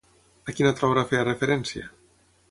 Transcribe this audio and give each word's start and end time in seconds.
A 0.51 0.55
quina 0.59 0.69
altra 0.71 0.87
obra 0.87 1.03
feia 1.11 1.27
referència? 1.27 1.91